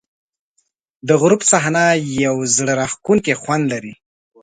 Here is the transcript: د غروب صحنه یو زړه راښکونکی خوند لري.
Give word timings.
د 1.07 1.09
غروب 1.21 1.41
صحنه 1.51 1.83
یو 2.25 2.35
زړه 2.55 2.73
راښکونکی 2.81 3.33
خوند 3.41 3.63
لري. 3.73 3.93